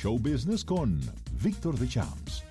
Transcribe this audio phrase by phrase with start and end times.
[0.00, 1.00] Show Business con
[1.42, 2.44] Víctor de Champs.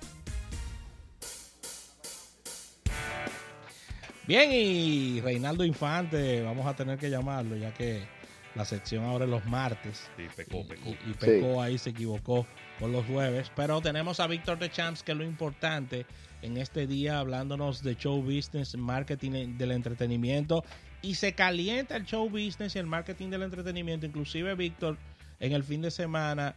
[4.26, 8.02] Bien, y Reinaldo Infante, vamos a tener que llamarlo, ya que
[8.54, 10.10] la sección ahora es los martes.
[10.18, 10.90] Sí, pecó, pecó.
[10.90, 12.46] Y, y pecó ahí, se equivocó
[12.78, 13.50] por los jueves.
[13.56, 16.04] Pero tenemos a Víctor de Champs, que es lo importante
[16.42, 20.64] en este día, hablándonos de show business, marketing del entretenimiento.
[21.00, 24.04] Y se calienta el show business y el marketing del entretenimiento.
[24.04, 24.98] Inclusive, Víctor,
[25.40, 26.54] en el fin de semana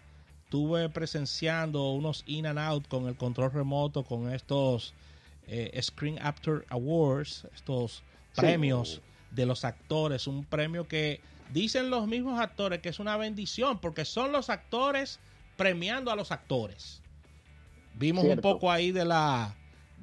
[0.52, 4.94] estuve presenciando unos in and out con el control remoto, con estos
[5.48, 8.42] eh, Screen Actor Awards, estos Sí.
[8.42, 9.00] premios
[9.32, 11.22] de los actores, un premio que
[11.54, 15.20] dicen los mismos actores que es una bendición porque son los actores
[15.56, 17.02] premiando a los actores.
[17.94, 18.46] Vimos Cierto.
[18.50, 19.56] un poco ahí de la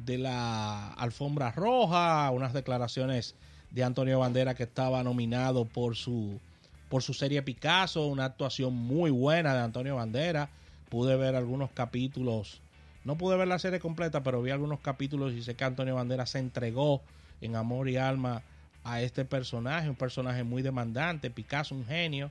[0.03, 3.35] de la alfombra roja, unas declaraciones
[3.71, 6.41] de Antonio Bandera que estaba nominado por su
[6.89, 10.51] por su serie Picasso, una actuación muy buena de Antonio Bandera.
[10.89, 12.63] Pude ver algunos capítulos,
[13.05, 16.27] no pude ver la serie completa, pero vi algunos capítulos y sé que Antonio Bandera
[16.27, 17.03] se entregó
[17.41, 18.43] en amor y alma
[18.85, 22.31] a este personaje, un personaje muy demandante, Picasso un genio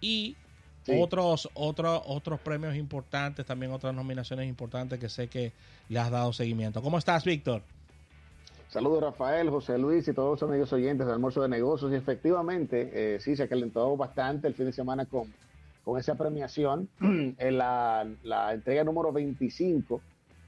[0.00, 0.36] y
[0.86, 0.92] Sí.
[1.00, 5.54] otros otros otros premios importantes, también otras nominaciones importantes que sé que
[5.88, 6.82] le has dado seguimiento.
[6.82, 7.64] ¿Cómo estás, Víctor?
[8.68, 11.92] Saludos Rafael, José Luis y todos los amigos oyentes del almuerzo de negocios.
[11.92, 15.32] Y efectivamente, eh, sí, se calentó bastante el fin de semana con,
[15.84, 20.00] con esa premiación en la, la entrega número 25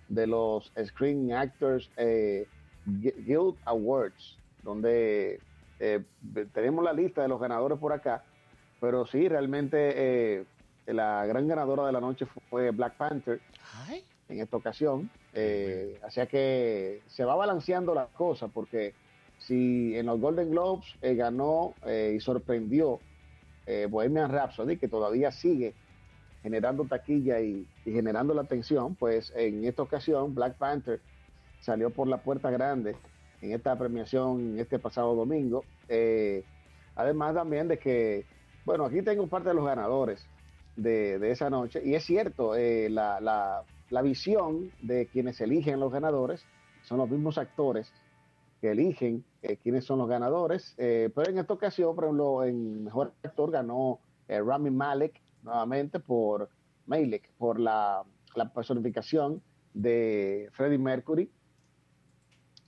[0.08, 2.46] de los Screen Actors eh,
[2.84, 5.40] Gui- Guild Awards, donde
[5.78, 6.02] eh,
[6.52, 8.24] tenemos la lista de los ganadores por acá,
[8.80, 10.44] pero sí, realmente eh,
[10.86, 13.40] la gran ganadora de la noche fue Black Panther
[13.88, 15.08] Ay, en esta ocasión.
[15.38, 18.94] Eh, sea que se va balanceando la cosa porque
[19.38, 23.00] si en los Golden Globes eh, ganó eh, y sorprendió
[23.66, 25.74] eh, Bohemian Rhapsody, que todavía sigue
[26.42, 31.00] generando taquilla y, generando la atención, pues en esta ocasión Black Panther
[31.60, 32.94] salió por la puerta grande
[33.42, 35.64] en esta premiación este pasado domingo.
[36.94, 38.24] Además también de que,
[38.64, 40.24] bueno, aquí tengo parte de los ganadores
[40.76, 46.44] de, esa noche y es cierto, la, la visión de quienes eligen los ganadores
[46.82, 47.92] son los mismos actores
[48.60, 52.84] que eligen eh, quiénes son los ganadores, eh, pero en esta ocasión, por ejemplo, en
[52.84, 56.48] Mejor Actor ganó eh, Rami Malek nuevamente por
[56.86, 58.02] Malek, por la,
[58.34, 59.42] la personificación
[59.74, 61.30] de Freddie Mercury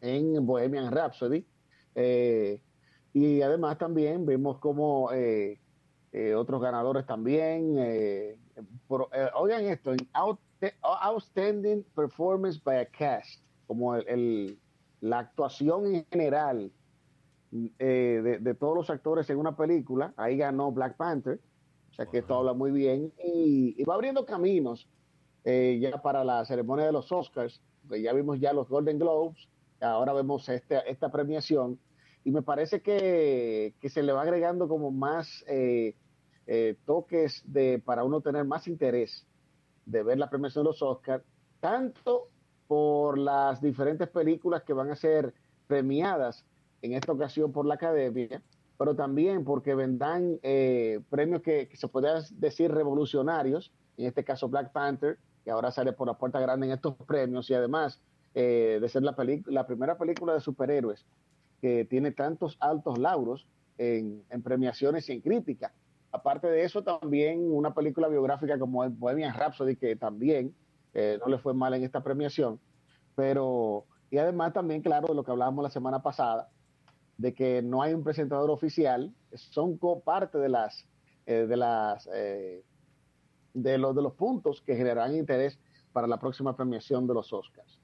[0.01, 1.45] en Bohemian Rhapsody.
[1.95, 2.61] Eh,
[3.13, 5.11] y además también vimos como
[6.37, 7.75] otros ganadores también.
[8.87, 10.39] por- oigan esto, en Out-
[10.83, 14.59] Outstanding Performance by a Cast, como el, el-
[15.01, 16.73] la actuación en general
[17.53, 20.13] eh, de, de todos los actores en una película.
[20.17, 21.39] Ahí ganó Black Panther.
[21.91, 23.13] O sea que esto habla muy bien.
[23.25, 24.89] Y, y va abriendo caminos
[25.45, 27.61] eh, ya para la ceremonia de los Oscars.
[27.89, 29.49] que ya vimos ya los Golden Globes.
[29.81, 31.79] Ahora vemos esta, esta premiación.
[32.25, 35.95] Y me parece que, que se le va agregando como más eh,
[36.49, 39.25] eh, toques de, para uno tener más interés
[39.89, 41.25] de ver la premiación de los Oscars,
[41.61, 42.29] tanto
[42.67, 45.33] por las diferentes películas que van a ser
[45.67, 46.45] premiadas
[46.83, 48.43] en esta ocasión por la academia,
[48.77, 54.73] pero también porque vendrán eh, premios que, se podrían decir revolucionarios, en este caso Black
[54.73, 58.01] Panther, que ahora sale por la puerta grande en estos premios y además
[58.35, 59.17] eh, de ser la,
[59.47, 61.07] la primera película de superhéroes
[61.61, 65.73] que tiene tantos altos lauros en, en premiaciones y en crítica.
[66.11, 70.55] Aparte de eso, también una película biográfica como el Bohemian Rhapsody, que también
[70.95, 72.59] eh, no le fue mal en esta premiación.
[73.15, 76.49] Pero, y además también, claro, de lo que hablábamos la semana pasada,
[77.19, 80.87] de que no hay un presentador oficial, son parte de las,
[81.27, 82.63] eh, de las, eh,
[83.53, 85.59] de los, de los puntos que generarán interés
[85.93, 87.81] para la próxima premiación de los Oscars.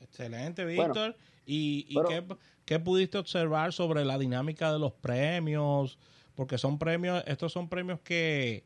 [0.00, 1.16] excelente, Bueno, Víctor.
[1.46, 5.98] ¿Y, y pero- qué, qué pudiste observar sobre la dinámica de los premios?
[6.34, 8.64] Porque son premios, estos son premios que,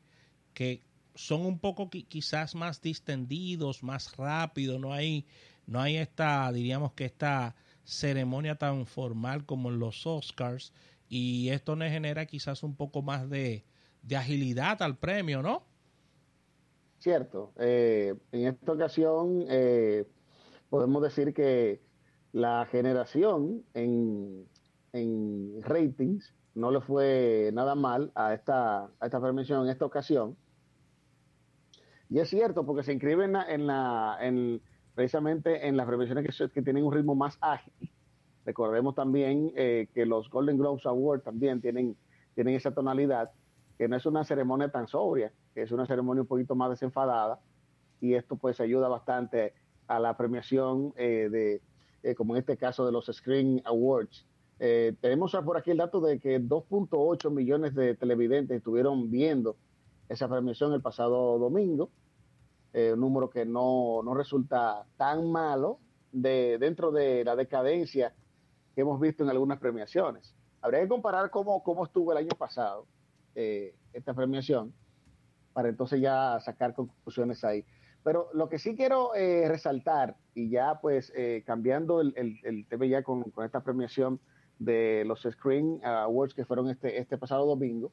[0.54, 0.82] que
[1.14, 5.26] son un poco qui- quizás más distendidos, más rápidos, no hay,
[5.66, 10.72] no hay esta, diríamos que esta ceremonia tan formal como en los Oscars,
[11.08, 13.64] y esto nos genera quizás un poco más de,
[14.02, 15.64] de agilidad al premio, ¿no?
[16.98, 17.52] Cierto.
[17.58, 20.06] Eh, en esta ocasión eh,
[20.68, 21.80] podemos decir que
[22.32, 24.48] la generación en,
[24.92, 30.36] en ratings no le fue nada mal a esta, a esta en esta ocasión.
[32.08, 34.62] Y es cierto, porque se inscriben en, la, en, la- en-
[34.94, 37.74] precisamente en las premiaciones que tienen un ritmo más ágil.
[38.46, 41.94] Recordemos también eh, que los Golden Globes Awards también tienen,
[42.34, 43.32] tienen esa tonalidad,
[43.76, 47.38] que no es una ceremonia tan sobria, que es una ceremonia un poquito más desenfadada,
[48.00, 49.52] y esto pues ayuda bastante
[49.88, 51.60] a la premiación eh, de,
[52.02, 54.24] eh, como en este caso de los Screen Awards.
[54.58, 59.56] Eh, tenemos por aquí el dato de que 2.8 millones de televidentes estuvieron viendo
[60.08, 61.90] esa premiación el pasado domingo,
[62.74, 65.78] un número que no, no, resulta tan malo
[66.12, 68.14] de, dentro de la decadencia
[68.74, 70.34] que hemos visto en algunas premiaciones.
[70.60, 72.86] Habría que comparar cómo, cómo estuvo el año pasado
[73.34, 74.74] esta premiación
[75.56, 77.64] para entonces ya sacar conclusiones ahí.
[78.04, 82.12] Pero lo que sí quiero eh, resaltar, y ya pues eh, cambiando el,
[82.44, 84.20] el, tema ya con, esta premiación
[84.58, 87.92] de los Screen Awards que fueron este, este pasado domingo,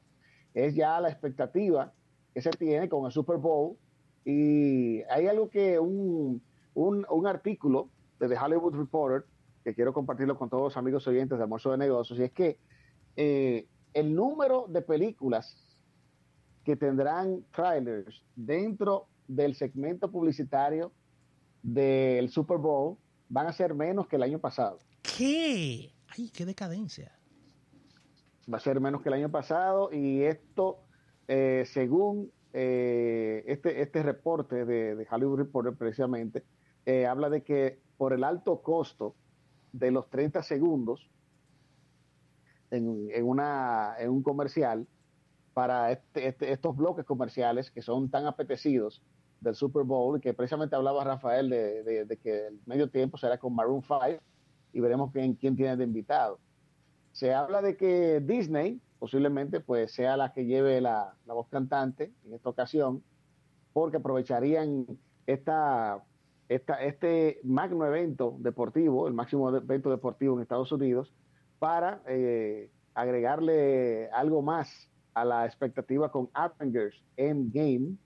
[0.54, 1.92] es ya la expectativa
[2.32, 3.76] que se tiene con el Super Bowl.
[4.24, 6.42] Y hay algo que un,
[6.74, 9.24] un, artículo de The Hollywood Reporter,
[9.62, 12.58] que quiero compartirlo con todos los amigos oyentes de Almuerzo de Negocios, y es que
[13.16, 15.56] eh, el número de películas
[16.64, 20.92] que tendrán trailers dentro del segmento publicitario
[21.62, 22.96] del Super Bowl
[23.28, 24.78] van a ser menos que el año pasado.
[25.02, 25.93] ¿Qué?
[26.16, 27.12] ¡Ay, qué decadencia!
[28.52, 30.80] Va a ser menos que el año pasado y esto,
[31.28, 36.44] eh, según eh, este, este reporte de, Hollywood Reporter precisamente,
[36.86, 39.14] eh, habla de que por el alto costo
[39.72, 41.10] de los 30 segundos
[42.70, 44.86] en, en, una, en un comercial,
[45.54, 49.02] para este, este, estos bloques comerciales que son tan apetecidos
[49.40, 53.82] del Super Bowl, que precisamente hablaba Rafael de, que el medio tiempo será con Maroon
[53.82, 54.20] 5
[54.74, 56.38] y veremos quién, quién tiene de invitado.
[57.12, 62.34] Se habla de que Disney posiblemente pues sea la que lleve la, voz cantante en
[62.34, 63.02] esta ocasión,
[63.72, 64.86] porque aprovecharían
[65.26, 66.02] esta,
[66.48, 71.12] esta, este magno evento deportivo, el máximo evento deportivo en Estados Unidos,
[71.58, 77.96] para eh, agregarle algo más a la expectativa con Avengers Endgame,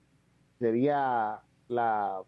[0.59, 1.39] sería
[1.69, 2.21] la,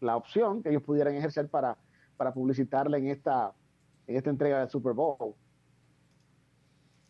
[0.00, 1.78] la opción que ellos pudieran ejercer para,
[2.16, 3.52] para publicitarla en esta,
[4.06, 5.34] en esta entrega del Super Bowl.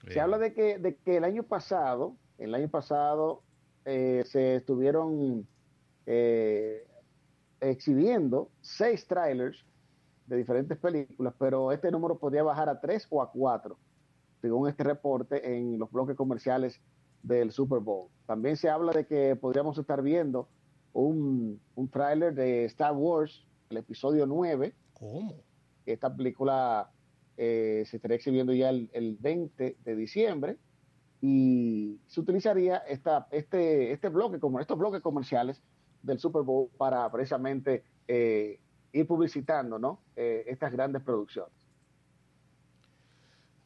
[0.08, 3.42] Se habla de que, de que el año pasado, el año pasado
[3.84, 5.46] eh, se estuvieron
[6.06, 6.86] eh,
[7.60, 9.64] exhibiendo seis trailers
[10.26, 13.76] de diferentes películas, pero este número podría bajar a tres o a cuatro,
[14.40, 16.80] según este reporte en los bloques comerciales
[17.22, 18.08] del Super Bowl.
[18.26, 20.48] También se habla de que podríamos estar viendo
[20.92, 24.74] un, un tráiler de Star Wars, el episodio 9.
[24.94, 25.34] ¿Cómo?
[25.87, 26.90] Esta película
[27.37, 30.58] eh, se estaría exhibiendo ya el, el, 20 de diciembre
[31.20, 35.62] y se utilizaría esta, este, este bloque, como estos bloques comerciales
[36.02, 38.61] del Super Bowl para precisamente eh,
[38.93, 40.00] ir publicitando ¿no?
[40.17, 41.52] Eh, estas grandes producciones.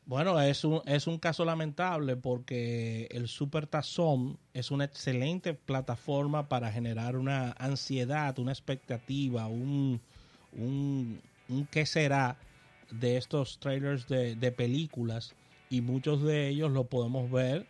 [0.06, 6.48] Bueno, es un, es un caso lamentable porque el Super Tazón es una excelente plataforma
[6.48, 10.00] para generar una ansiedad, una expectativa, un,
[10.52, 11.20] un,
[11.70, 12.38] qué será
[12.90, 15.34] de estos trailers de, películas
[15.70, 17.66] y muchos de ellos lo podemos ver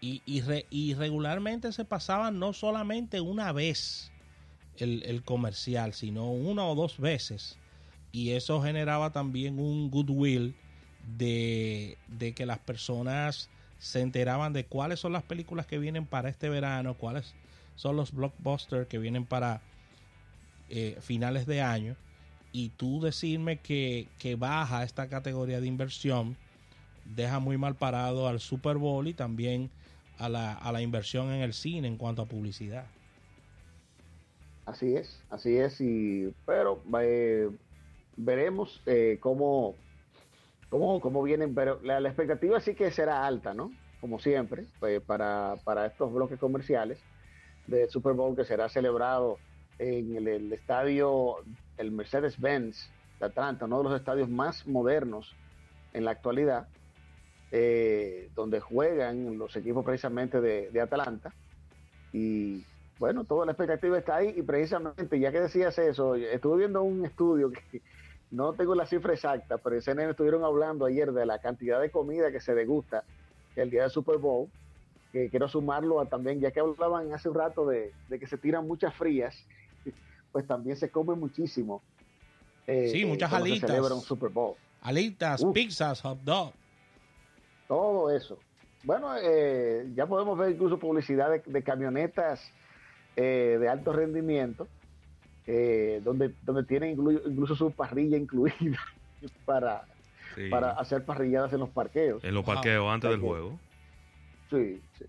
[0.00, 4.10] y, y, regularmente se pasaban no solamente una vez
[4.78, 7.58] el, el comercial, sino una o dos veces
[8.12, 10.54] y eso generaba también un goodwill
[11.16, 11.96] de,
[12.34, 16.94] que las personas se enteraban de cuáles son las películas que vienen para este verano,
[16.94, 17.34] cuáles
[17.76, 19.62] son los blockbusters que vienen para
[20.68, 21.96] eh, finales de año.
[22.52, 26.36] Y tú decirme que, baja esta categoría de inversión
[27.04, 29.70] deja muy mal parado al Super Bowl y también
[30.18, 32.86] a la, a la inversión en el cine en cuanto a publicidad.
[34.66, 37.50] Así es, así es, y pero eh,
[38.16, 39.74] veremos eh, cómo
[40.70, 43.72] cómo, cómo vienen, pero la, expectativa sí que será alta, ¿no?
[44.00, 46.98] Como siempre, pues, para, para, estos bloques comerciales
[47.66, 49.38] de Super Bowl que será celebrado
[49.80, 51.36] en el, estadio,
[51.78, 55.34] el Mercedes-Benz de Atlanta, uno de los estadios más modernos
[55.92, 56.68] en la actualidad,
[57.50, 61.32] eh, donde juegan los equipos precisamente de, de Atlanta.
[62.12, 62.64] Y
[62.98, 67.04] bueno, toda la expectativa está ahí y precisamente, ya que decías eso, estuve viendo un
[67.04, 67.82] estudio que,
[68.30, 71.90] no tengo la cifra exacta, pero en CNN estuvieron hablando ayer de la cantidad de
[71.90, 73.02] comida que se degusta
[73.56, 74.48] el día del Super Bowl.
[75.12, 78.68] Que quiero sumarlo a también, ya que hablaban hace un rato de, que se tiran
[78.68, 79.34] muchas frías,
[80.32, 81.82] pues también se come muchísimo.
[82.66, 83.60] Eh, sí, muchas alitas.
[83.60, 84.54] Se celebra un Super Bowl.
[84.82, 86.52] Alitas, pizzas, hot dog.
[87.68, 88.38] Todo eso.
[88.82, 92.52] Bueno, eh, ya podemos ver incluso publicidad de, camionetas
[93.16, 94.68] eh, de alto rendimiento
[95.46, 98.78] eh, donde, donde tienen incluso su parrilla incluida
[99.44, 99.84] para,
[100.50, 102.22] para hacer parrilladas en los parqueos.
[102.24, 103.58] En los parqueos antes del juego.
[104.48, 105.04] Sí, sí.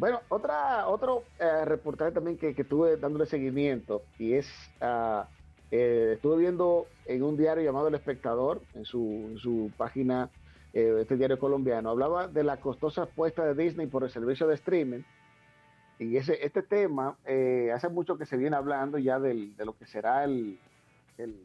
[0.00, 4.48] Bueno, otra, otro eh, reportaje también que, que, estuve dándole seguimiento y es,
[4.80, 5.26] uh,
[5.70, 10.30] estuve viendo en un diario llamado El Espectador, en su, su página,
[10.72, 14.54] eh, este diario colombiano, hablaba de la costosa apuesta de Disney por el servicio de
[14.54, 15.02] streaming.
[15.98, 17.18] Y ese, este tema,
[17.74, 20.58] hace mucho que se viene hablando ya del, de lo que será el,
[21.18, 21.36] el,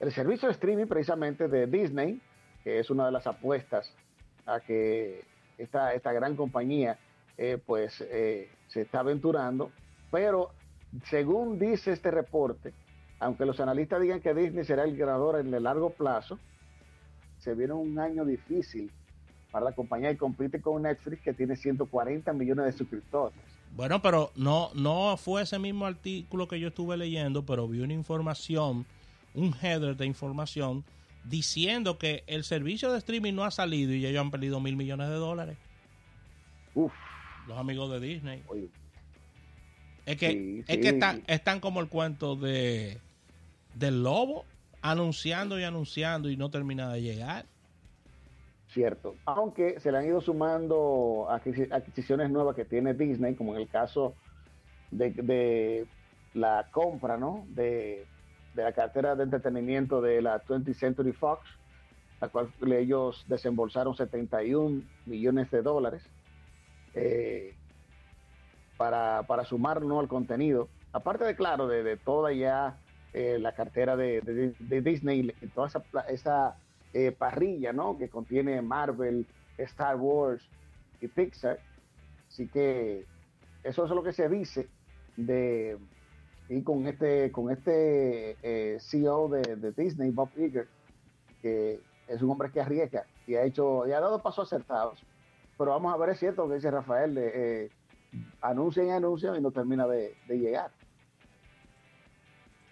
[0.00, 2.20] el servicio de streaming precisamente de Disney,
[2.64, 3.88] que es una de las apuestas
[4.46, 5.22] a que
[5.58, 6.98] esta, esta gran compañía
[7.36, 9.70] eh, pues eh, se está aventurando,
[10.10, 10.50] pero
[11.04, 12.72] según dice este reporte,
[13.18, 16.38] aunque los analistas digan que Disney será el ganador en el largo plazo,
[17.38, 18.90] se viene un año difícil
[19.50, 23.38] para la compañía y compite con Netflix que tiene 140 millones de suscriptores.
[23.76, 27.92] Bueno, pero no, no fue ese mismo artículo que yo estuve leyendo, pero vi una
[27.92, 28.86] información,
[29.34, 30.84] un header de información
[31.24, 35.08] diciendo que el servicio de streaming no ha salido y ellos han perdido mil millones
[35.08, 35.56] de dólares.
[36.74, 36.92] Uf.
[37.46, 38.42] Los amigos de Disney.
[38.48, 38.68] Oye.
[40.06, 40.80] Es que, sí, es sí.
[40.80, 43.00] que están, están como el cuento de
[43.74, 44.44] del lobo,
[44.82, 47.46] anunciando y anunciando y no termina de llegar.
[48.68, 49.16] Cierto.
[49.24, 54.14] Aunque se le han ido sumando adquisiciones nuevas que tiene Disney, como en el caso
[54.90, 55.86] de, de
[56.34, 57.46] la compra, ¿no?
[57.48, 58.06] De,
[58.54, 61.48] de, la cartera de entretenimiento de la 20th Century Fox,
[62.20, 66.02] la cual ellos desembolsaron 71 millones de dólares
[66.94, 67.54] eh,
[68.76, 70.00] para, para sumar ¿no?
[70.00, 70.68] al contenido.
[70.92, 72.78] Aparte de, claro, de, toda ya
[73.12, 76.56] eh, la cartera de, Disney, toda esa, esa
[76.92, 77.98] eh, parrilla ¿no?
[77.98, 79.26] que contiene Marvel,
[79.58, 80.48] Star Wars
[81.00, 81.58] y Pixar.
[82.28, 83.04] Así que
[83.62, 84.68] eso es lo que se dice
[85.16, 85.78] de
[86.48, 90.68] y con este con este eh, CEO de, de, Disney, Bob Iger,
[91.40, 95.02] que es un hombre que arriesga y ha hecho y ha dado pasos acertados.
[95.56, 97.70] Pero vamos a ver, es cierto lo que dice Rafael, eh,
[98.40, 100.70] anuncian y anuncian y no termina de, de, llegar.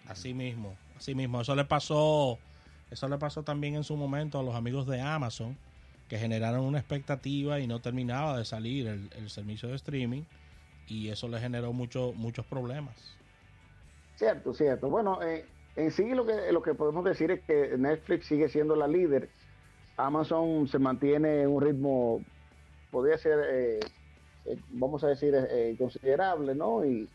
[0.07, 1.41] Así mismo, así mismo.
[1.41, 2.37] Eso le pasó,
[2.91, 5.57] eso le pasó también en su momento a los amigos de Amazon,
[6.09, 10.23] que generaron una expectativa y no terminaba de salir el, el servicio de streaming,
[10.87, 12.95] y eso le generó mucho, muchos problemas.
[14.15, 14.89] Cierto, cierto.
[14.89, 18.75] Bueno, eh, en sí lo que, lo que podemos decir es que Netflix sigue siendo
[18.75, 19.29] la líder.
[19.97, 22.21] Amazon se mantiene en un ritmo,
[22.93, 23.79] podría ser, eh,
[24.45, 26.85] eh, vamos a decir, eh, considerable, ¿no?
[26.85, 27.09] Y,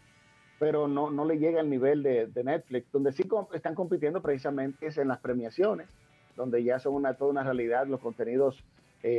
[0.59, 3.23] pero no, no le llega al nivel de, Netflix, donde sí
[3.55, 5.89] están compitiendo precisamente en las premiaciones,
[6.37, 8.63] donde ya son una, toda una realidad los contenidos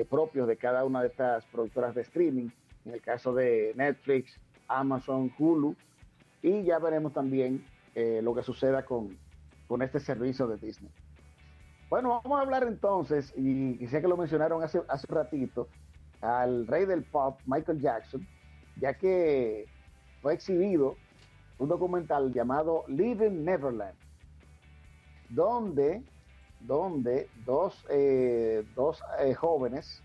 [0.10, 2.50] propios de cada una de estas productoras de streaming,
[2.84, 4.38] en el caso de Netflix,
[4.68, 5.74] Amazon, Hulu,
[6.42, 7.64] y ya veremos también
[7.96, 9.18] lo que suceda con,
[9.70, 10.92] con, este servicio de Disney.
[11.90, 15.70] Bueno, vamos a hablar entonces, y, y sé que lo mencionaron hace, hace ratito,
[16.22, 18.28] al rey del pop, Michael Jackson,
[18.78, 19.66] ya que
[20.22, 20.96] fue exhibido
[21.58, 23.96] un documental llamado Living Neverland,
[25.30, 26.04] donde,
[26.62, 30.02] donde dos, eh, dos eh, jóvenes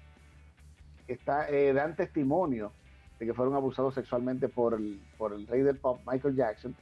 [1.09, 2.73] está, eh, dan testimonio
[3.19, 6.75] de que fueron abusados sexualmente por el, por el rey del pop, Michael Jackson,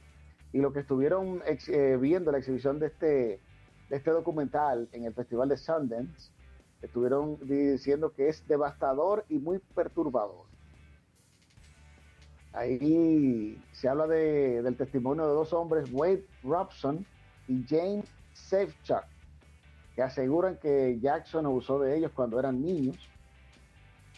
[0.51, 3.39] y lo que estuvieron eh, viendo la exhibición de este,
[3.89, 6.31] de este documental en el Festival de Sundance,
[6.83, 10.45] estuvieron diciendo que es devastador y muy perturbador.
[12.51, 17.05] Ahí se habla de, del testimonio de dos hombres, Wade Robson
[17.47, 19.05] y James Safechuck,
[19.95, 22.97] que aseguran que Jackson abusó de ellos cuando eran niños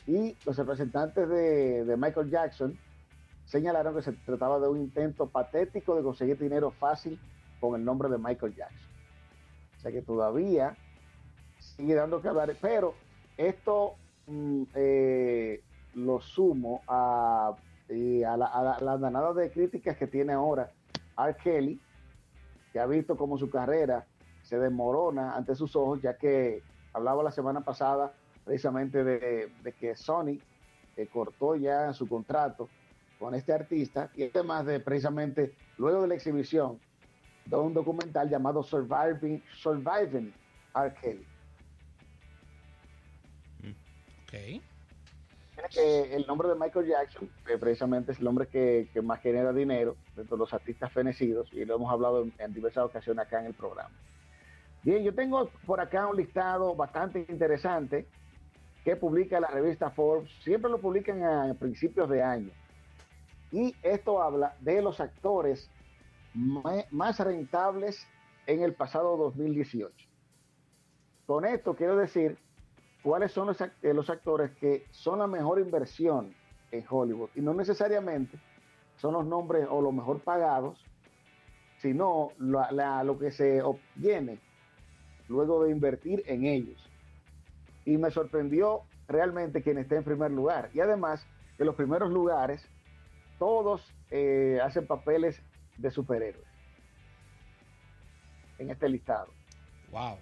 [0.08, 2.78] y los representantes de, de, Michael Jackson
[3.46, 7.20] señalaron que se trataba de un intento patético de conseguir dinero fácil
[7.60, 8.90] con el nombre de Michael Jackson.
[9.78, 10.76] O sea que todavía
[11.78, 12.96] sigue dando que hablar, pero
[13.38, 13.96] esto
[14.28, 15.62] mm, eh,
[15.96, 17.56] lo sumo a,
[17.90, 20.72] la, a, la, a danada de críticas que tiene ahora
[21.18, 21.36] R.
[21.44, 21.80] Kelly,
[22.72, 24.06] que ha visto como su carrera
[24.44, 26.62] se desmorona ante sus ojos, ya que
[26.94, 28.14] hablaba la semana pasada
[28.44, 30.40] precisamente de, de que Sony
[30.98, 32.70] eh, cortó ya su contrato
[33.20, 36.80] con este artista y además de precisamente luego de la exhibición
[37.46, 40.34] de un documental llamado Surviving, Surviving
[40.76, 40.94] R.
[41.02, 41.26] Kelly.
[45.78, 50.40] El nombre de Michael Jackson precisamente es el hombre que, más genera dinero de todos
[50.40, 53.96] los artistas fenecidos y lo hemos hablado en, en diversas ocasiones acá en el programa.
[54.84, 58.06] Bien, yo tengo por acá un listado bastante interesante
[58.84, 62.52] que publica la revista Forbes, siempre lo publican a principios de año.
[63.52, 65.70] Y esto habla de los actores
[66.34, 68.06] más rentables
[68.46, 70.08] en el pasado 2018.
[71.26, 72.38] Con esto quiero decir
[73.06, 76.34] cuáles son los, los actores que son la mejor inversión
[76.72, 77.30] en Hollywood.
[77.36, 78.40] Y no necesariamente
[78.98, 80.84] son los nombres o los mejor pagados,
[81.78, 84.40] sino lo que se obtiene
[85.28, 86.90] luego de invertir en ellos.
[87.86, 90.72] Y me sorprendió realmente quien esté en primer lugar.
[90.74, 91.28] Y además
[91.60, 92.68] que los primeros lugares,
[93.38, 95.40] todos eh, hacen papeles
[95.78, 96.48] de superhéroes
[98.58, 99.28] en este listado.
[99.92, 100.18] Wow.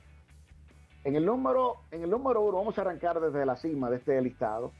[1.03, 4.21] En el número, en el número uno, vamos a arrancar desde la cima de este
[4.21, 4.71] listado.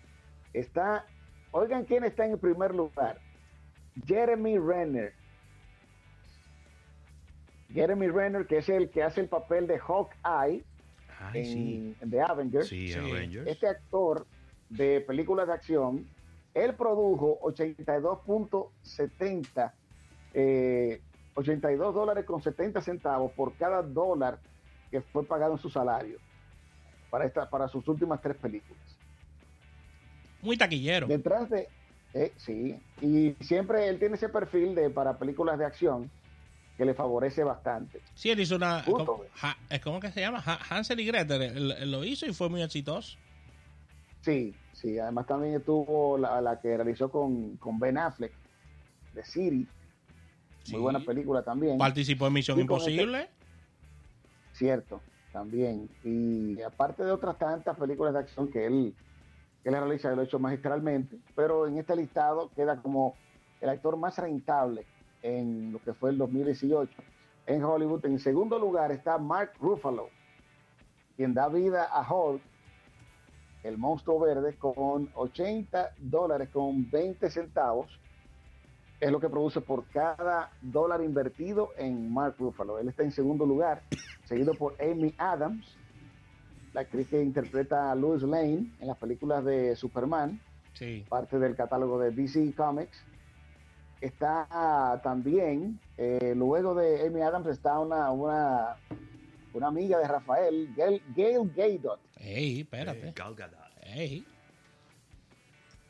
[0.54, 1.06] Está,
[1.52, 3.20] oigan quién está en el primer lugar.
[4.06, 5.14] Jeremy Renner.
[7.70, 10.64] Jeremy Renner, que es el que hace el papel de Hawkeye
[11.34, 12.70] en, The Avengers.
[12.70, 13.46] Sí, Avengers.
[13.48, 14.26] Este actor
[14.70, 16.08] de películas de acción,
[16.54, 19.74] él produjo 82.70,
[21.36, 24.40] 82 eh, dólares con 70 centavos por cada dólar
[24.94, 26.20] que fue pagado en su salario
[27.10, 28.84] para, esta, para sus últimas tres películas.
[30.44, 31.08] Muy taquillero.
[31.08, 31.68] Detrás de,
[32.14, 36.12] eh, sí, y siempre él tiene ese perfil de para películas de acción
[36.78, 38.02] que le favorece bastante.
[38.14, 38.84] Sí, él hizo una.
[38.86, 39.24] ¿cómo,
[39.84, 40.44] ¿Cómo que se llama?
[40.70, 41.42] Hansel y Gretel.
[41.42, 43.18] Él, lo hizo y fue muy exitoso.
[44.22, 45.00] Sí, sí.
[45.00, 48.34] Además, también estuvo la, que realizó con, Ben Affleck,
[49.16, 49.68] de Siri.
[50.70, 51.80] Muy buena película también.
[51.80, 53.30] Participó en Misión Imposible.
[54.54, 55.90] Cierto, también.
[56.04, 58.96] Y aparte de otras tantas películas de acción que él,
[59.62, 61.18] que él realiza, lo ha hecho magistralmente.
[61.36, 63.16] Pero en este listado queda como
[63.62, 64.86] el actor más rentable
[65.22, 66.92] en lo que fue el 2018
[67.48, 68.06] en Hollywood.
[68.06, 70.10] En segundo lugar está Mark Ruffalo,
[71.16, 72.42] quien da vida a Hulk,
[73.64, 78.00] el monstruo verde, con 80 dólares con 20 centavos.
[79.04, 82.80] Es lo que produce por cada dólar invertido en Mark Ruffalo.
[82.80, 83.84] Él está en segundo lugar,
[84.24, 85.76] seguido por Amy Adams,
[86.72, 90.40] la actriz que interpreta a Louis Lane en las películas de Superman,
[91.10, 93.04] parte del catálogo de DC Comics
[94.00, 98.78] está también, eh, luego de Amy Adams, está una, una,
[99.54, 102.00] una amiga de Rafael, Gail, Gail Gadot.
[102.16, 103.12] Ey, espérate.
[103.14, 103.60] Gal Gadot.
[103.82, 104.26] Ey.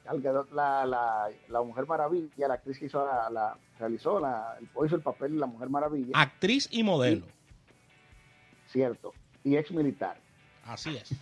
[0.05, 5.01] La, la, la, Mujer Maravilla, la actriz que hizo la, la realizó, la, hizo el
[5.01, 6.11] papel de la Mujer Maravilla.
[6.13, 7.25] Actriz y modelo.
[8.67, 9.13] cierto.
[9.43, 10.17] Y ex militar.
[10.65, 11.13] Así es.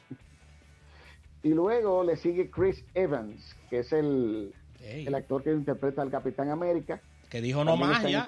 [1.44, 6.50] y luego le sigue Chris Evans, que es el el actor que interpreta al Capitán
[6.50, 7.02] América.
[7.30, 8.26] Que dijo no más ya.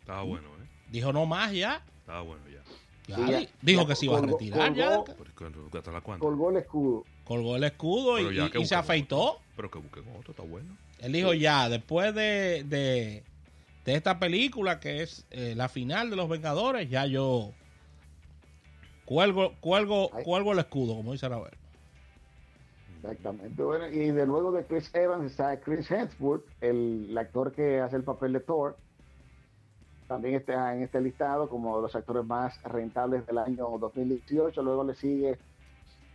[0.00, 0.68] Estaba bueno, ¿eh?
[0.90, 1.82] Dijo no más ya.
[2.00, 3.48] Estaba bueno ya.
[3.60, 5.02] dijo que se iba a retirar ya.
[6.18, 7.04] Colgó el escudo.
[7.24, 9.38] Colgó el escudo y, se afeitó.
[9.56, 10.76] Pero que busquen otro, está bueno.
[10.98, 13.22] Él dijo ya, después de, de,
[13.84, 17.52] esta película que es eh, la final de los Vengadores, ya yo
[19.04, 21.50] cuelgo, cuelgo, cuelgo el escudo, como dice Raúl.
[23.02, 23.60] Exactamente.
[23.62, 28.04] Bueno, y de luego de Chris Evans está Chris Hemsworth, el, actor que hace el
[28.04, 28.76] papel de Thor.
[30.06, 34.62] También está en este listado como de los actores más rentables del año 2018.
[34.62, 35.38] Luego le sigue,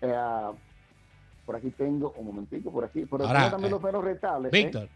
[0.01, 0.15] eh,
[1.47, 4.53] por aquí tengo, un momentito, por aquí, por aquí también los menos rentables.
[4.53, 4.63] ¿eh?
[4.63, 4.89] Víctor.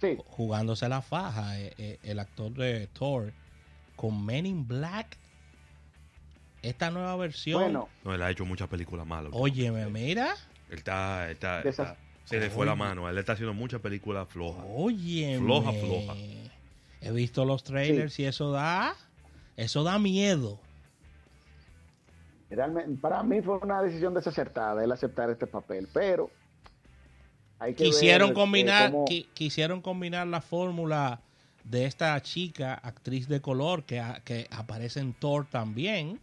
[0.00, 0.16] Sí.
[0.28, 3.32] Jugándose la faja, eh, el actor de Thor
[3.96, 5.18] con Men in Black
[6.62, 7.60] esta nueva versión.
[7.60, 9.32] Bueno, no, él ha hecho muchas películas malas.
[9.34, 10.36] Óyeme, mira.
[10.70, 11.62] Él está, está,
[12.24, 13.08] se le fue la mano.
[13.08, 14.64] Él está haciendo muchas películas flojas.
[14.72, 16.14] Oye, floja, floja.
[17.00, 18.94] He visto los trailers y eso da,
[19.56, 20.60] eso da miedo.
[22.54, 26.30] Realmente, para mí fue una decisión desacertada el aceptar este papel, pero
[27.58, 28.92] hay que quisieron ver, combinar,
[29.34, 31.20] quisieron combinar la fórmula
[31.64, 36.20] de esta chica actriz de color que, que aparece en Thor también.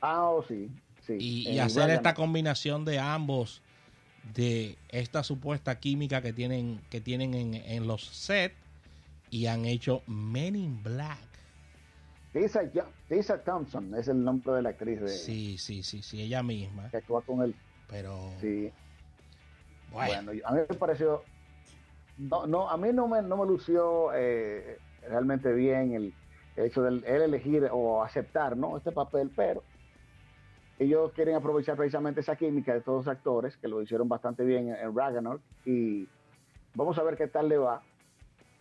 [0.00, 0.70] Ah, oh, sí
[1.18, 3.62] y, hacer esta combinación de ambos,
[4.34, 8.54] de esta supuesta química que tienen, que tienen en, los sets,
[9.30, 11.29] y han hecho Men in Black.
[12.32, 15.08] Tisa, Thompson es el nombre de la actriz de.
[15.08, 16.88] Sí, sí, sí, sí, ella misma.
[16.90, 17.54] Que actúa con él.
[17.88, 18.32] Pero.
[18.40, 18.70] Sí.
[19.92, 21.22] Bueno, a mí me pareció.
[22.18, 26.14] No, no, a mí no me, no me lució eh, realmente bien el,
[26.56, 28.76] hecho de él elegir o aceptar ¿no?
[28.76, 29.62] este papel, pero
[30.78, 34.68] ellos quieren aprovechar precisamente esa química de todos los actores, que lo hicieron bastante bien
[34.68, 36.06] en, Ragnarok, y
[36.74, 37.82] vamos a ver qué tal le va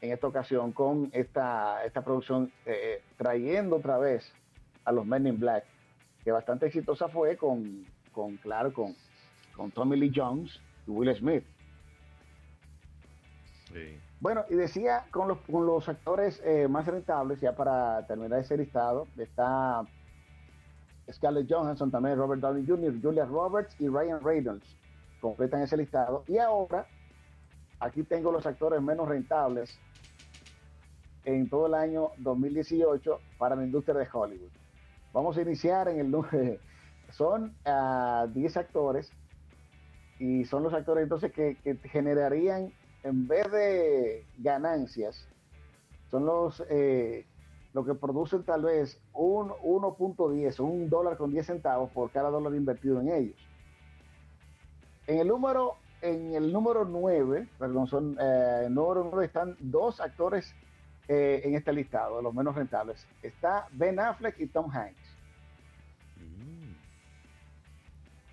[0.01, 4.31] en esta ocasión con esta, esta producción, eh, trayendo otra vez
[4.85, 5.65] a los Men in Black,
[6.23, 8.95] que bastante exitosa fue con, con claro, con,
[9.55, 11.43] con Tommy Lee Jones y Will Smith.
[14.19, 18.57] Bueno, y decía con los, con los actores eh, más rentables, ya para terminar ese
[18.57, 19.83] listado, está
[21.11, 24.75] Scarlett Johansson también, Robert Downey Jr., Julia Roberts y Ryan Reynolds.
[25.21, 26.23] completan ese listado.
[26.27, 26.87] Y ahora,
[27.79, 29.79] aquí tengo los actores menos rentables
[31.25, 34.49] en todo el año 2018 para la industria de Hollywood.
[35.13, 36.59] Vamos a iniciar en el número.
[37.11, 39.11] Son 10 ah, actores
[40.19, 42.71] y son los actores entonces que, generarían,
[43.03, 45.27] en vez de ganancias,
[46.11, 47.25] son los eh,
[47.73, 52.53] lo que producen tal vez un 1.10 un dólar con 10 centavos por cada dólar
[52.55, 53.47] invertido en ellos.
[55.07, 60.53] En el número, en el número 9, perdón, son, eh, número 9 están dos actores
[61.07, 63.05] eh, en este listado, los menos rentables.
[63.21, 65.17] Está Ben Affleck y Tom Hanks.
[66.17, 66.71] Mm.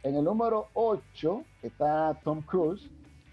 [0.02, 2.90] En el número 8 está Tom Cruise,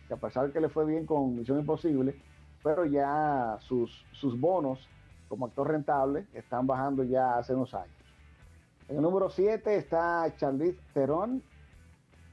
[0.07, 2.15] que a pesar de que le fue bien con Misión Imposible,
[2.63, 4.87] pero ya sus, sus bonos
[5.27, 7.89] como actor rentable están bajando ya hace unos años.
[8.87, 11.41] En el número 7 está Charlize Theron,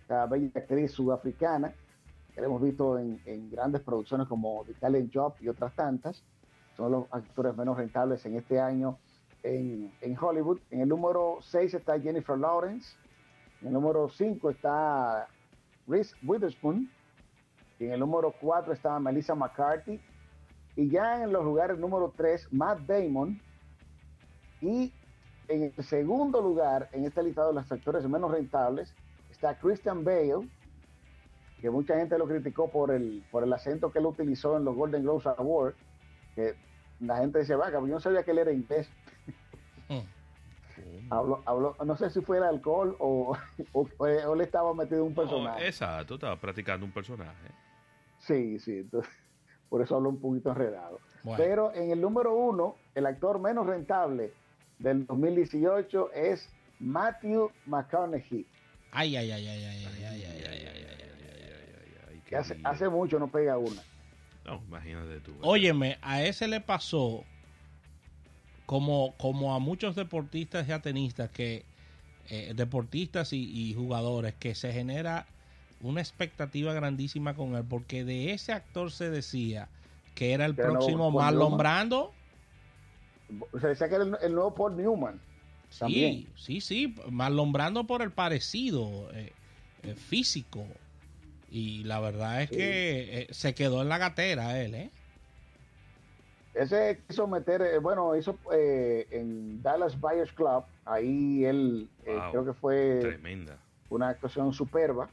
[0.09, 1.73] la bella actriz sudafricana,
[2.43, 6.23] hemos visto en, en grandes producciones como The Talent Job y otras tantas
[6.77, 8.99] son los actores menos rentables en este año
[9.43, 10.59] en, Hollywood.
[10.71, 12.97] En el número 6 está Jennifer Lawrence.
[13.61, 15.29] En el número 5 está
[15.87, 16.91] Reese Witherspoon.
[17.79, 20.01] Y en el número 4 está Melissa McCarthy.
[20.77, 23.41] Y ya en los lugares número 3, Matt Damon.
[24.61, 24.93] Y
[25.49, 28.95] en el segundo lugar, en este listado de los actores menos rentables,
[29.31, 30.49] está Christian Bale,
[31.61, 34.75] que mucha gente lo criticó por el, por el acento que él utilizó en los
[34.75, 35.77] Golden Globes Awards,
[36.35, 36.55] que
[37.01, 38.89] la gente dice, vaca, yo no sabía que él era inglés.
[39.89, 40.01] Mm.
[41.85, 43.37] no sé si fue el alcohol o,
[43.73, 45.67] o, le estaba metido un personaje.
[45.67, 47.49] exacto, estaba practicando un personaje.
[48.19, 48.89] Sí, sí,
[49.69, 51.01] por eso hablo un poquito enredado.
[51.37, 54.33] Pero en el número uno, el actor menos rentable
[54.79, 58.47] del 2018 es Matthew McConaughey.
[58.93, 61.00] Ay, ay, ay, ay, ay, ay, ay, ay, ay, ay,
[62.37, 63.83] hace, hace mucho no pega una.
[64.45, 65.35] No, imagínate tú.
[65.43, 67.25] Óyeme, a ese le pasó
[68.67, 71.65] como, como a muchos deportistas y atenistas que
[72.29, 75.27] eh, deportistas y, jugadores que se genera
[75.81, 79.69] una expectativa grandísima con él porque de ese actor se decía
[80.15, 82.13] que era el próximo Marlon Brando.
[83.61, 85.21] Se decía que era el, nuevo Paul Newman.
[85.71, 89.33] Sí, sí, sí, Marlon Brando por el parecido eh,
[89.83, 90.65] eh, físico
[91.51, 94.91] y la verdad es que eh, se quedó en la gatera él, ¿eh?
[96.55, 102.53] Ese quiso meter, eh, bueno, hizo eh, en Dallas Buyers Club, ahí él creo que
[102.53, 103.59] fue tremenda.
[103.89, 105.09] una actuación superba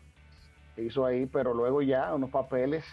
[0.75, 2.85] que hizo ahí, pero luego ya unos papeles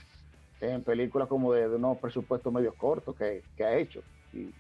[0.60, 4.02] en películas como de, unos presupuestos medios cortos que, ha hecho.
[4.32, 4.50] Y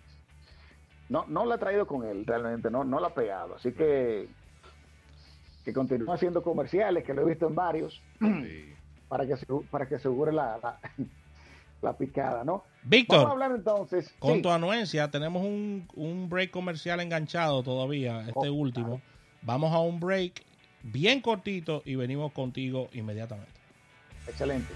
[1.08, 3.54] no, no la ha traído con él realmente, no, no la ha pegado.
[3.54, 4.28] Así que
[5.64, 8.02] que continúa haciendo comerciales, que lo he visto en varios.
[8.20, 8.73] Sí
[9.14, 9.36] para que,
[9.70, 10.58] para que asegure la,
[11.82, 12.64] la, picada, ¿no?
[12.82, 14.12] Víctor, Vamos a hablar entonces.
[14.18, 19.00] Con tu anuencia, tenemos un, un, break comercial enganchado todavía, este oh, último.
[19.42, 20.42] Vamos a un break
[20.82, 23.52] bien cortito y venimos contigo inmediatamente.
[24.26, 24.74] Excelente.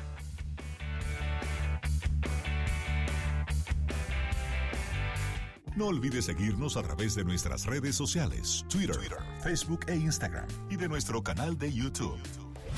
[5.74, 10.77] No olvides seguirnos a través de nuestras redes sociales, Twitter, Twitter, Facebook e Instagram, y
[10.77, 12.20] de nuestro canal de YouTube.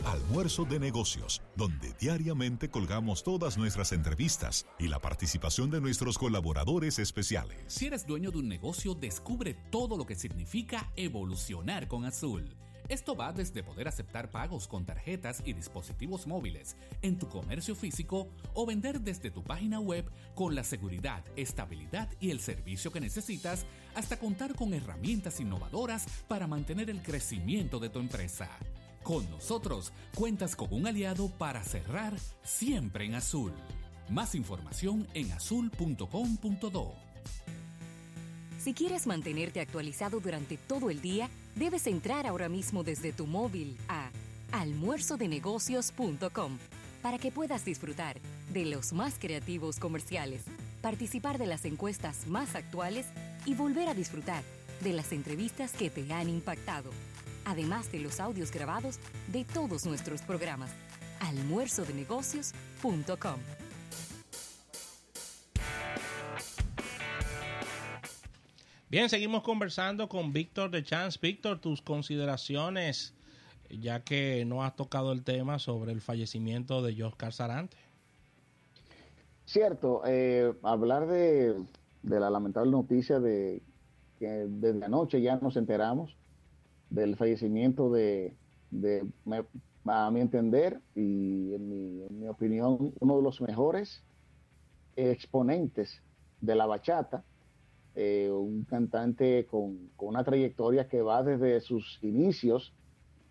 [0.04, 6.98] Almuerzo de negocios, donde diariamente colgamos todas nuestras entrevistas y la participación de nuestros colaboradores
[6.98, 7.58] especiales.
[7.66, 12.56] Si eres dueño de un negocio, descubre todo lo que significa evolucionar con Azul.
[12.88, 18.28] Esto va desde poder aceptar pagos con tarjetas y dispositivos móviles en tu comercio físico
[18.54, 23.66] o vender desde tu página web con la seguridad, estabilidad y el servicio que necesitas
[23.94, 28.48] hasta contar con herramientas innovadoras para mantener el crecimiento de tu empresa.
[29.02, 33.52] Con nosotros cuentas con un aliado para cerrar siempre en azul.
[34.08, 36.94] Más información en azul.com.do.
[38.58, 43.78] Si quieres mantenerte actualizado durante todo el día, debes entrar ahora mismo desde tu móvil
[43.88, 44.10] a
[44.52, 46.58] almuerzodenegocios.com
[47.02, 48.20] para que puedas disfrutar
[48.52, 50.42] de los más creativos comerciales,
[50.82, 53.06] participar de las encuestas más actuales
[53.46, 54.42] y volver a disfrutar
[54.82, 56.90] de las entrevistas que te han impactado
[57.44, 58.98] además de los audios grabados
[59.29, 60.72] de todos nuestros programas.
[61.20, 63.38] almuerzodenegocios.com.
[68.90, 71.20] Bien, seguimos conversando con Víctor de Chance.
[71.22, 73.14] Víctor, tus consideraciones,
[73.70, 77.76] ya que no has tocado el tema sobre el fallecimiento de Oscar Sarante.
[79.46, 81.55] Cierto, eh, hablar de,
[82.03, 83.62] de, la lamentable noticia de
[84.18, 86.16] que desde anoche ya nos enteramos
[86.90, 88.35] del fallecimiento de,
[89.87, 91.68] a mi entender y en
[92.20, 94.03] mi, opinión, uno de los mejores
[94.96, 96.03] exponentes
[96.40, 97.24] de la bachata,
[97.94, 102.72] eh, un cantante con, una trayectoria que va desde sus inicios,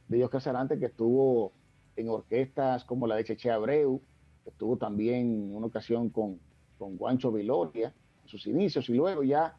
[0.07, 1.53] de Dios Casarante, que estuvo
[1.95, 4.01] en orquestas como la de Cheche Abreu,
[4.45, 6.39] estuvo también en una ocasión con,
[6.79, 7.93] con Guancho Viloria,
[8.25, 9.55] sus inicios, y luego ya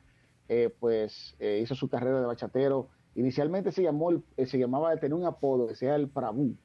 [0.49, 2.89] eh, pues eh, hizo su carrera de bachatero.
[3.15, 6.57] Inicialmente se llamó, se llamaba, tenía un apodo que sea el Prabú,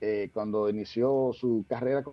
[0.00, 2.04] eh, cuando inició su carrera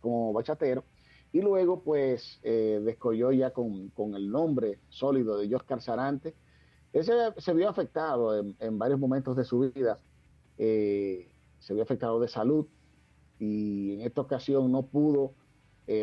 [0.00, 0.84] como, bachatero,
[1.32, 6.34] y luego pues eh, descolló ya con, el nombre sólido de Oscar Sarante.
[6.92, 9.98] Ese se vio afectado en, varios momentos de su vida,
[10.56, 12.66] eh, se vio afectado de salud
[13.38, 15.34] y en esta ocasión no pudo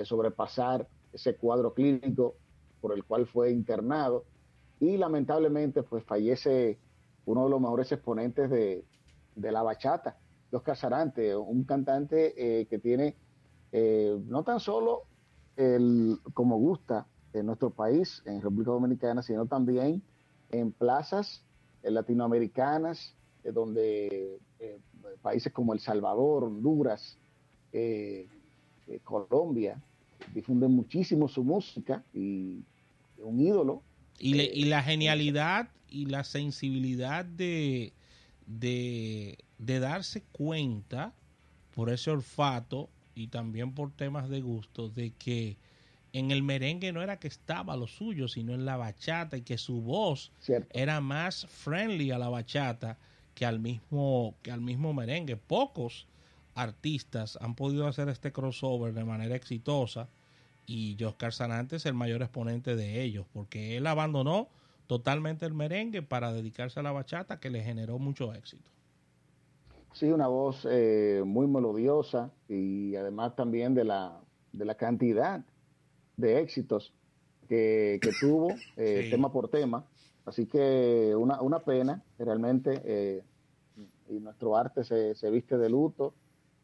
[0.04, 2.36] sobrepasar ese cuadro clínico
[2.82, 4.26] por el cual fue internado
[4.80, 6.78] y lamentablemente pues fallece
[7.26, 8.84] uno de los mejores exponentes de,
[9.36, 10.18] de la bachata,
[10.52, 13.16] Oscar Sarante, un cantante eh, que tiene
[13.72, 15.04] eh, no tan solo
[15.56, 20.02] el, como gusta en nuestro país, en República Dominicana, sino también
[20.50, 21.46] en plazas
[21.84, 24.80] latinoamericanas, donde eh,
[25.22, 27.18] países como El Salvador, Honduras,
[29.06, 29.82] Colombia,
[30.34, 32.62] difunden muchísimo su música y
[33.18, 33.82] un ídolo.
[34.24, 37.94] Y, y la genialidad y la sensibilidad de,
[38.46, 41.14] de de darse cuenta
[41.76, 45.58] por ese olfato y también por temas de gusto de que
[46.14, 49.58] en el merengue no era que estaba lo suyo, sino en la bachata y que
[49.58, 50.32] su voz
[50.72, 52.98] era más friendly a la bachata
[53.36, 55.38] que al mismo que al mismo merengue.
[55.38, 56.08] Pocos
[56.56, 60.10] artistas han podido hacer este crossover de manera exitosa
[60.72, 64.50] y Oscar Sanante es el mayor exponente de ellos porque él abandonó
[64.88, 68.70] totalmente el merengue para dedicarse a la bachata que le generó mucho éxito.
[69.94, 74.20] Sí, una voz eh, muy melodiosa y además también de la,
[74.54, 75.44] de la cantidad
[76.18, 76.94] de éxitos
[77.50, 79.86] que, tuvo eh, tema por tema.
[80.26, 83.24] Así que una, una pena, realmente, eh,
[84.08, 86.14] y nuestro arte se, se, viste de luto,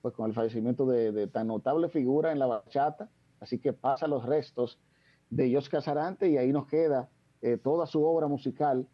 [0.01, 3.09] pues con el fallecimiento de, tan notable figura en la bachata.
[3.39, 4.79] Así que pasa los restos
[5.29, 7.09] de Jos Casarante y ahí nos queda
[7.63, 8.87] toda su obra musical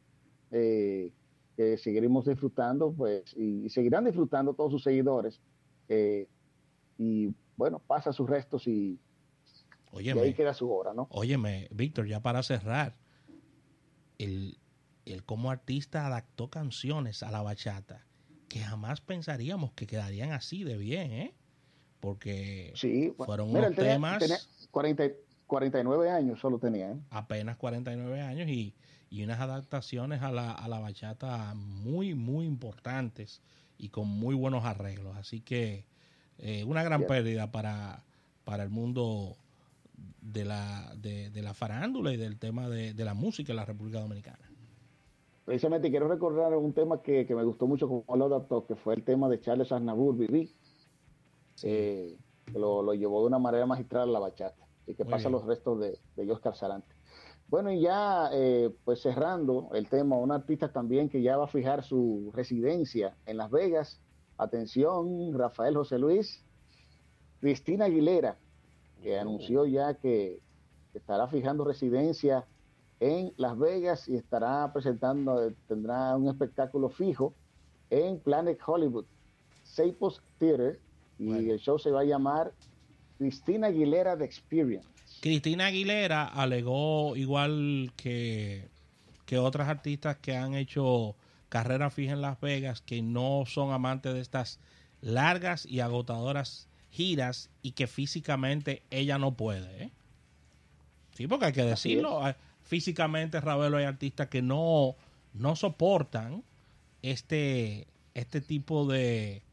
[1.55, 5.39] que seguiremos disfrutando, pues, y, seguirán disfrutando todos sus seguidores.
[5.87, 6.27] Eh,
[6.97, 8.99] y bueno, pasa sus restos y,
[9.93, 11.07] ahí queda su obra, ¿no?
[11.11, 12.97] Óyeme, Víctor, ya para cerrar,
[14.17, 14.57] el,
[15.05, 18.05] el como artista adaptó canciones a la bachata
[18.49, 21.35] que jamás pensaríamos que quedarían así de bien, ¿eh?
[22.03, 22.73] Porque
[23.17, 24.49] fueron unos temas...
[25.45, 26.97] 49 años solo tenía, ¿eh?
[27.11, 28.73] Apenas 49 años y
[29.13, 33.43] y unas adaptaciones a la, a la bachata muy, muy importantes
[33.77, 35.15] y con muy buenos arreglos.
[35.15, 35.85] Así que
[36.39, 38.01] eh, una gran pérdida para,
[38.43, 39.35] para el mundo
[40.19, 44.49] de la, de, la farándula y del tema de, la música en la República Dominicana.
[45.45, 49.03] Precisamente quiero recordar un tema que, me gustó mucho como lo adaptó, que fue el
[49.03, 50.51] tema de Charles Aznavour, Viví,
[51.61, 52.17] eh,
[52.53, 55.99] lo, llevó de una manera magistral a la bachata y que pasa los restos de,
[56.15, 56.93] de Oscar Sarante.
[57.47, 61.47] Bueno, y ya eh, pues cerrando el tema, un artista también que ya va a
[61.47, 64.01] fijar su residencia en Las Vegas.
[64.37, 66.43] Atención, Rafael José Luis.
[67.39, 68.37] Cristina Aguilera,
[69.01, 70.39] que anunció ya que
[70.93, 72.47] estará fijando residencia
[72.99, 77.33] en Las Vegas y estará presentando, tendrá un espectáculo fijo
[77.89, 79.05] en Planet Hollywood,
[79.63, 80.79] Sapos Theater,
[81.19, 82.53] y el show se va a llamar
[83.17, 84.87] Cristina Aguilera The Experience.
[85.21, 88.67] Cristina Aguilera alegó, igual que,
[89.25, 91.15] que otras artistas que han hecho
[91.49, 94.59] carrera fija en Las Vegas, que no son amantes de estas
[95.01, 99.83] largas y agotadoras giras y que físicamente ella no puede.
[99.83, 99.91] ¿eh?
[101.13, 102.21] Sí, porque hay que decirlo.
[102.63, 104.95] Físicamente, Ravelo, hay artistas que no,
[105.33, 106.43] no soportan
[107.01, 109.43] este, este tipo de,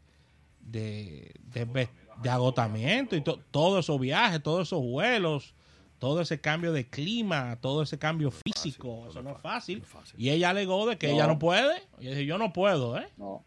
[0.60, 1.88] de, de,
[2.30, 5.54] agotamiento y todos esos viajes, todos esos vuelos
[6.00, 9.84] todo ese cambio de clima, todo ese cambio físico, eso no es fácil.
[10.16, 11.82] Y ella alegó de que ella no puede.
[11.98, 13.06] Y dice, yo no puedo, ¿eh?
[13.18, 13.44] No.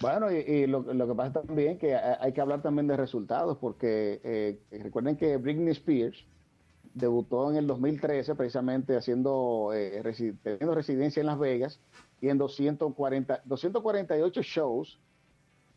[0.00, 4.58] Bueno, y, lo, que pasa también que hay que hablar también de resultados, porque eh,
[4.82, 6.24] recuerden que Britney Spears
[6.94, 10.02] debutó en el 2013 precisamente haciendo eh,
[10.42, 11.80] teniendo residencia en Las Vegas
[12.20, 14.98] y en 240, 248 shows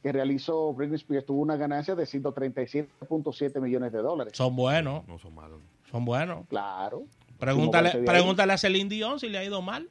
[0.01, 4.33] que realizó Britney Spears tuvo una ganancia de 137.7 millones de dólares.
[4.35, 5.07] Son buenos.
[5.07, 5.61] No son malos.
[5.91, 6.45] Son buenos.
[6.47, 7.05] Claro.
[7.39, 9.89] Pregúntale, pregúntale a Celine Dion si le ha ido mal.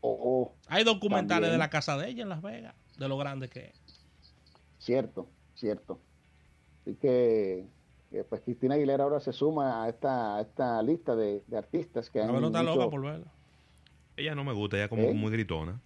[0.00, 3.66] Oh, Hay documentales de la casa de ella en Las Vegas, de lo grande que
[3.66, 3.80] es.
[4.78, 6.00] Cierto, cierto.
[6.80, 7.66] Así que,
[8.28, 12.44] pues Cristina Aguilera ahora se suma a esta, esta lista de, artistas que han.
[12.44, 13.26] está loca por verla.
[14.16, 15.14] Ella no me gusta, ella como ¿Eh?
[15.14, 15.80] muy gritona.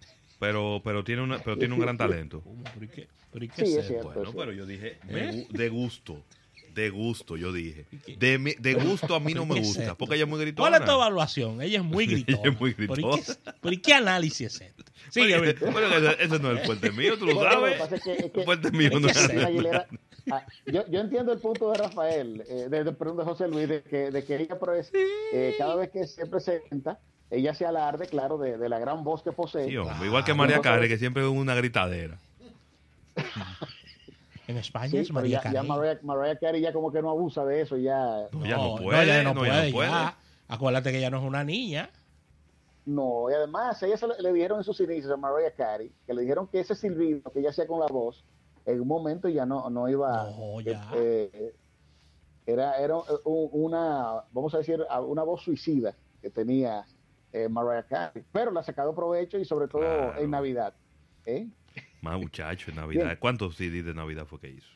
[0.45, 2.43] Pero, pero tiene una, pero tiene un gran talento.
[2.75, 5.47] ¿Pero qué, sí, es cierto, bueno, pero yo dije ¿Eh?
[5.49, 6.23] de gusto.
[6.75, 7.87] De gusto, yo dije.
[8.17, 10.69] De, de gusto a mí no me gusta, porque ella es muy gritona.
[10.69, 11.61] ¿Cuál es tu evaluación?
[11.63, 12.37] Ella es muy gritona.
[12.43, 13.23] ella es muy gritona.
[13.59, 14.83] ¿Pero y qué, análisis es este?
[15.09, 15.21] Sí,
[15.71, 17.81] bueno, ese, no es el puente mío, tú lo sabes.
[18.05, 19.29] el puente mío no es
[20.31, 23.81] ah, yo, yo, entiendo el punto de Rafael, eh, de, de, de José Luis, de
[23.81, 24.91] que, de que ella pues,
[25.33, 29.23] eh, cada vez que se presenta, ella se alarde, claro, de, de la gran voz
[29.23, 29.69] que posee.
[29.69, 32.17] igual que María Carey, que siempre es una gritadera.
[34.47, 35.53] en España es María Carey.
[35.53, 35.63] Ya
[36.03, 38.27] María, Carey ya como que no abusa de eso, ya.
[38.31, 39.73] No, ya no puede, ya no, puede.
[40.47, 41.89] Acuérdate que ella no es una niña.
[42.85, 46.21] No, y además, ella se le, dijeron en sus inicios a Mariah Carey, que le
[46.21, 48.23] dijeron que ese silbido que ella hacía con la voz,
[48.63, 50.29] en un momento ya no, no iba.
[50.29, 50.87] No, ya.
[50.93, 51.55] Eh,
[52.45, 56.85] era, era una, vamos a decir, una voz suicida que tenía
[57.33, 60.73] eh, Mariah Carey, pero la ha sacado provecho y sobre todo en Navidad.
[61.25, 61.47] ¿eh?
[62.01, 63.17] Más muchacho en Navidad.
[63.19, 64.69] ¿Cuántos CD de Navidad fue que hizo?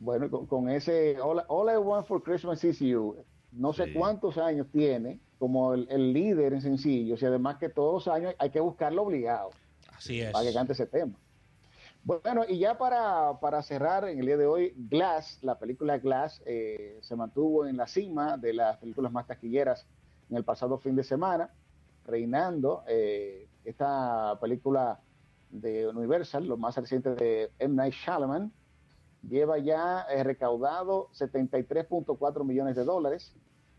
[0.00, 5.20] Bueno, con, ese All, I Want for Christmas is You, no sé cuántos años tiene
[5.38, 9.50] como el, líder en sencillos y además que todos los años hay que buscarlo obligado.
[9.96, 10.32] Así es.
[10.32, 11.14] Para que cante ese tema.
[12.02, 16.42] Bueno, y ya para, para cerrar en el día de hoy, Glass, la película Glass,
[16.44, 19.86] eh, se mantuvo en la cima de las películas más taquilleras
[20.34, 21.48] en el pasado fin de semana,
[22.04, 25.00] reinando eh, esta película
[25.50, 27.76] de Universal, lo más reciente de M.
[27.76, 28.52] Night Shyamalan,
[29.22, 33.32] lleva ya eh, recaudado 73.4 millones de dólares.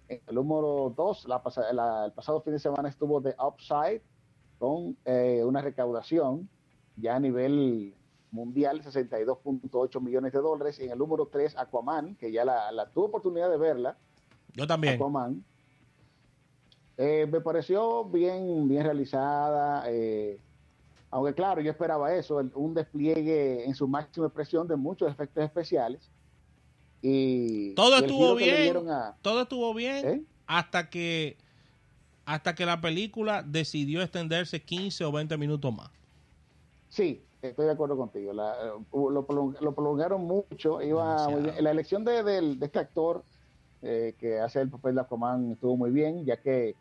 [0.08, 1.28] El número 2,
[1.72, 4.02] el pasado fin de semana estuvo The Upside
[4.58, 6.48] con eh, una recaudación
[6.96, 7.96] ya a nivel
[8.32, 10.80] mundial, 62.8 millones de dólares.
[10.80, 13.98] Y en el número 3, Aquaman, que ya la, la tuve oportunidad de verla.
[14.54, 14.94] Yo también.
[14.96, 15.44] Aquaman
[16.98, 20.40] eh, me pareció bien, bien realizada, eh,
[21.12, 26.10] aunque claro, yo esperaba eso, un despliegue en su máxima expresión de muchos efectos especiales.
[27.02, 28.74] Y todo estuvo bien,
[29.22, 31.38] todo estuvo bien hasta que
[32.26, 35.92] hasta que la película decidió extenderse 15 o 20 minutos más.
[36.90, 38.32] Sí, estoy de acuerdo contigo.
[38.32, 39.26] Eh, lo,
[39.76, 40.82] prolongaron mucho.
[40.82, 41.28] Iba
[41.60, 43.24] La elección de, este actor
[43.82, 46.76] que hace el papel de Aquaman estuvo muy bien, ya que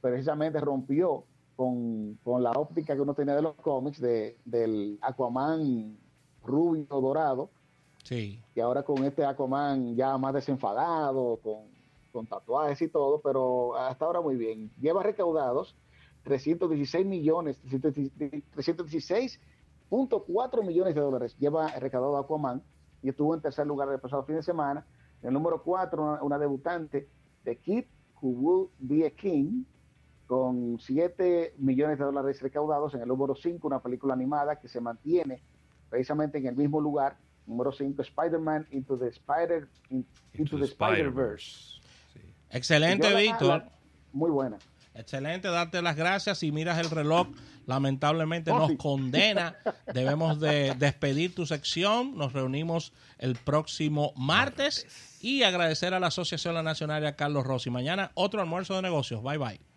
[0.00, 1.24] precisamente rompió
[1.56, 5.98] con, la óptica que uno tenía de los cómics de, del Aquaman
[6.44, 7.50] rubio dorado.
[8.04, 8.40] Sí.
[8.54, 11.62] Y ahora con este Aquaman ya más desenfadado, con,
[12.12, 14.70] con tatuajes y todo, pero hasta ahora muy bien.
[14.80, 15.74] Lleva recaudados
[16.24, 21.34] 316 millones, 316.4 millones de dólares.
[21.38, 22.62] Lleva recaudado Aquaman
[23.02, 24.86] y estuvo en tercer lugar el pasado fin de semana.
[25.22, 27.08] En el número 4, una, una debutante
[27.44, 27.84] de Kid
[28.20, 29.64] Who Will Be a King,
[30.26, 32.94] con 7 millones de dólares recaudados.
[32.94, 35.42] En el número 5, una película animada que se mantiene
[35.88, 37.16] precisamente en el mismo lugar.
[37.46, 39.68] Número 5, Spider-Man Into the Spider
[40.34, 41.80] Into, the, Spider-Verse.
[42.50, 43.64] Excelente, Víctor.
[44.12, 44.58] muy buena.
[44.94, 46.38] Excelente, darte las gracias.
[46.38, 47.28] Si miras el reloj,
[47.66, 49.56] lamentablemente nos condena.
[49.94, 52.16] Debemos de despedir tu sección.
[52.16, 54.86] Nos reunimos el próximo martes
[55.20, 57.70] y agradecer a la Asociación La Nacional y a Carlos Rossi.
[57.70, 59.22] Mañana otro almuerzo de negocios.
[59.22, 59.75] Bye bye.